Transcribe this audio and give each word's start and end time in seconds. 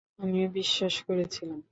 আমিও 0.19 0.47
বিশ্বাস 0.57 0.95
করেছিলাম। 1.07 1.59